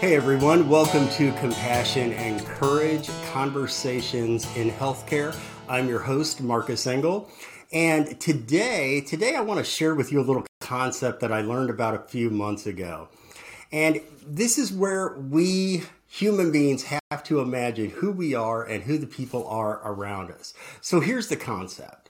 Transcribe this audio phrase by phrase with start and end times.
[0.00, 5.36] Hey everyone, welcome to Compassion and Courage Conversations in Healthcare.
[5.68, 7.28] I'm your host, Marcus Engel.
[7.72, 11.70] And today, today I want to share with you a little concept that I learned
[11.70, 13.08] about a few months ago.
[13.72, 18.98] And this is where we human beings have to imagine who we are and who
[18.98, 20.54] the people are around us.
[20.80, 22.08] So here's the concept.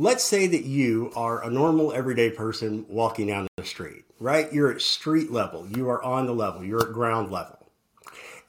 [0.00, 4.52] Let's say that you are a normal everyday person walking down the street, right?
[4.52, 7.68] You're at street level, you are on the level, you're at ground level.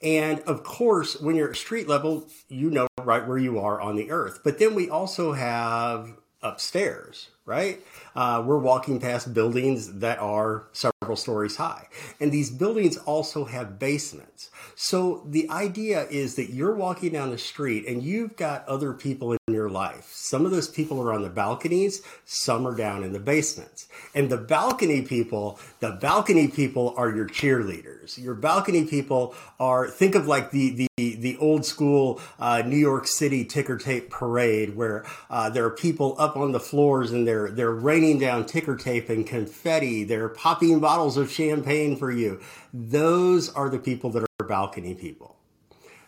[0.00, 3.96] And of course, when you're at street level, you know right where you are on
[3.96, 4.42] the earth.
[4.44, 7.80] But then we also have upstairs, right?
[8.14, 11.88] Uh, we're walking past buildings that are several stories high.
[12.20, 14.50] And these buildings also have basements.
[14.76, 19.32] So the idea is that you're walking down the street and you've got other people
[19.32, 20.10] in your life.
[20.14, 23.88] Some of those people are on the balconies, some are down in the basements.
[24.14, 28.16] And the balcony people, the balcony people are your cheerleaders.
[28.16, 33.06] Your balcony people are, think of like the, the, the old school uh, New York
[33.06, 37.50] City ticker tape parade where uh, there are people up on the floors and they're,
[37.50, 37.70] they're
[38.00, 40.04] raining down ticker tape and confetti.
[40.04, 42.40] They're popping bottles of champagne for you.
[42.72, 45.36] Those are the people that are balcony people.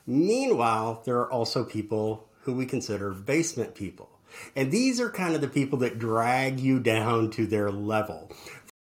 [0.07, 4.09] Meanwhile, there are also people who we consider basement people.
[4.57, 8.33] And these are kind of the people that drag you down to their level.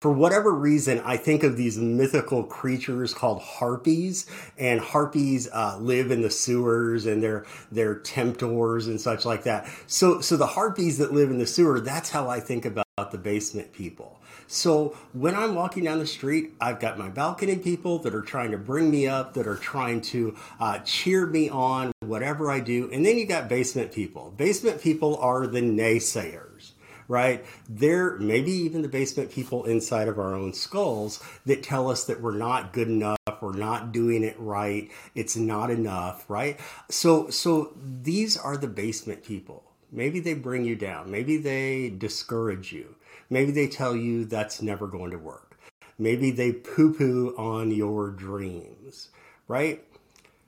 [0.03, 4.27] For whatever reason, I think of these mythical creatures called harpies,
[4.59, 9.67] and harpies uh, live in the sewers, and they're they're temptors and such like that.
[9.89, 13.19] So, so the harpies that live in the sewer, that's how I think about the
[13.19, 14.21] basement people.
[14.47, 18.51] So when I'm walking down the street, I've got my balcony people that are trying
[18.53, 22.91] to bring me up, that are trying to uh, cheer me on, whatever I do.
[22.93, 24.33] And then you got basement people.
[24.37, 26.73] Basement people are the naysayers
[27.09, 27.45] right?
[27.69, 32.21] They're maybe even the basement people inside of our own skulls that tell us that
[32.21, 36.61] we're not good enough, we're not doing it right, it's not enough, right?
[36.91, 39.65] So so these are the basement people.
[39.91, 41.11] Maybe they bring you down.
[41.11, 42.97] Maybe they discourage you.
[43.31, 45.59] Maybe they tell you that's never going to work.
[45.99, 49.09] Maybe they poo poo on your dreams,
[49.49, 49.85] right?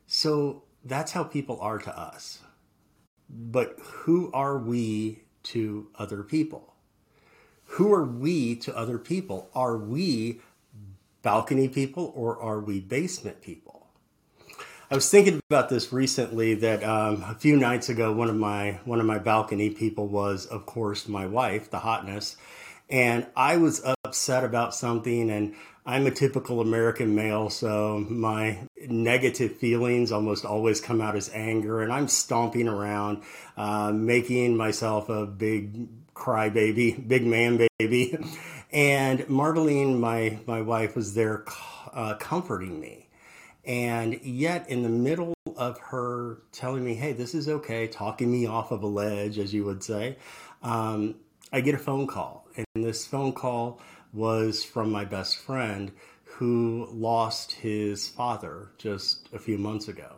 [0.07, 2.41] So that's how people are to us.
[3.29, 6.75] But who are we to other people?
[7.75, 9.49] Who are we to other people?
[9.55, 10.41] Are we
[11.23, 13.70] balcony people or are we basement people?
[14.93, 16.55] I was thinking about this recently.
[16.55, 20.47] That um, a few nights ago, one of my one of my balcony people was,
[20.47, 22.37] of course, my wife, the hotness,
[22.89, 25.31] and I was upset about something.
[25.31, 25.55] And
[25.87, 31.83] I'm a typical American male, so my negative feelings almost always come out as anger,
[31.83, 33.23] and I'm stomping around,
[33.57, 38.19] uh, making myself a big crybaby, big man baby.
[38.73, 41.45] And Marlene, my my wife, was there
[41.93, 43.10] uh, comforting me
[43.65, 48.47] and yet, in the middle of her telling me, hey, this is okay, talking me
[48.47, 50.17] off of a ledge, as you would say,
[50.63, 51.17] um,
[51.53, 52.47] I get a phone call.
[52.57, 53.81] And this phone call
[54.13, 55.93] was from my best friend
[56.25, 60.17] who lost his father just a few months ago.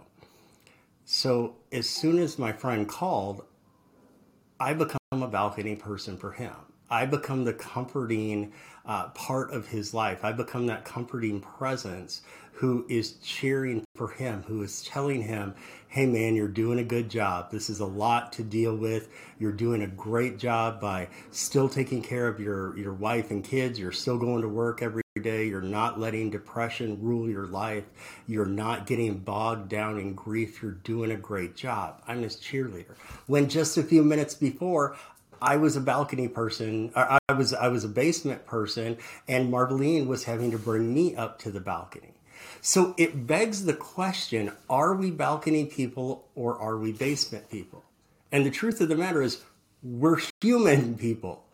[1.05, 3.45] So, as soon as my friend called,
[4.61, 6.55] I become a balcony person for him.
[6.93, 8.53] I become the comforting
[8.85, 10.27] uh, part of his life.
[10.27, 12.21] I become that comforting presence
[12.53, 15.55] who is cheering for him, who is telling him,
[15.89, 17.51] hey man, you're doing a good job.
[17.51, 19.09] This is a lot to deal with.
[19.39, 23.79] You're doing a great job by still taking care of your, your wife and kids.
[23.79, 25.47] You're still going to work every day.
[25.47, 27.85] You're not letting depression rule your life.
[28.27, 30.63] You're not getting bogged down in grief.
[30.63, 32.03] You're doing a great job.
[32.07, 32.95] I'm his cheerleader.
[33.27, 34.97] When just a few minutes before,
[35.43, 36.93] I was a balcony person.
[36.95, 41.41] I was I was a basement person, and Marlene was having to bring me up
[41.41, 42.15] to the balcony.
[42.61, 47.85] So it begs the question: Are we balcony people or are we basement people?
[48.31, 49.43] And the truth of the matter is,
[49.83, 51.45] we're human people.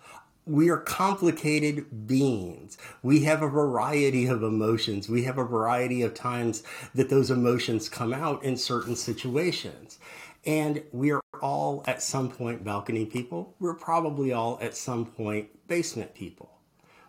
[0.44, 2.78] We are complicated beings.
[3.02, 5.08] We have a variety of emotions.
[5.08, 6.62] We have a variety of times
[6.94, 9.98] that those emotions come out in certain situations.
[10.46, 13.54] And we are all at some point balcony people.
[13.58, 16.50] We're probably all at some point basement people.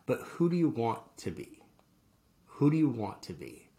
[0.06, 1.60] But who do you want to be?
[2.46, 3.70] Who do you want to be?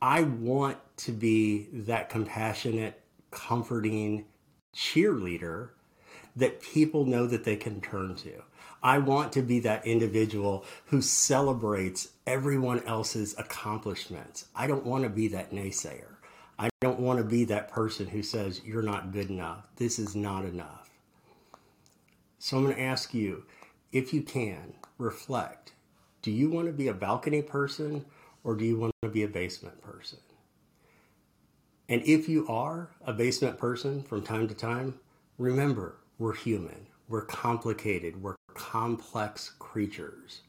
[0.00, 3.00] I want to be that compassionate,
[3.30, 4.26] comforting
[4.74, 5.70] cheerleader
[6.34, 8.42] that people know that they can turn to.
[8.82, 14.46] I want to be that individual who celebrates everyone else's accomplishments.
[14.56, 16.11] I don't want to be that naysayer.
[16.58, 19.66] I don't want to be that person who says, You're not good enough.
[19.76, 20.90] This is not enough.
[22.38, 23.44] So I'm going to ask you
[23.92, 25.72] if you can reflect
[26.22, 28.04] do you want to be a balcony person
[28.44, 30.20] or do you want to be a basement person?
[31.88, 34.94] And if you are a basement person from time to time,
[35.36, 40.42] remember we're human, we're complicated, we're complex creatures.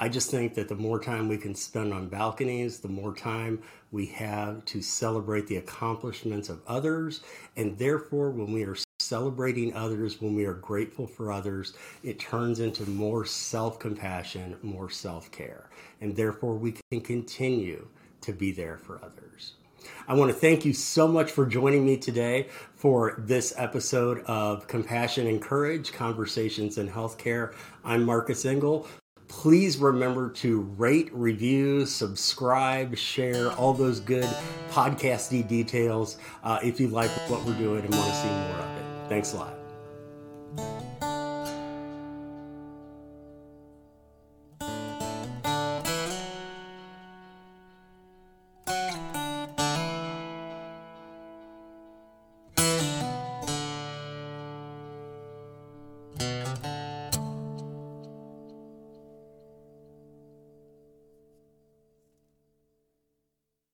[0.00, 3.60] I just think that the more time we can spend on balconies, the more time
[3.90, 7.22] we have to celebrate the accomplishments of others.
[7.56, 11.72] And therefore, when we are celebrating others, when we are grateful for others,
[12.04, 15.68] it turns into more self compassion, more self care.
[16.00, 17.88] And therefore, we can continue
[18.20, 19.54] to be there for others.
[20.06, 24.68] I want to thank you so much for joining me today for this episode of
[24.68, 27.54] Compassion and Courage Conversations in Healthcare.
[27.84, 28.86] I'm Marcus Engel
[29.28, 34.28] please remember to rate, review, subscribe, share, all those good
[34.70, 38.76] podcasty details uh, if you like what we're doing and want to see more of
[38.76, 39.08] it.
[39.08, 39.57] Thanks a lot.